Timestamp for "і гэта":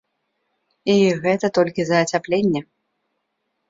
0.95-1.53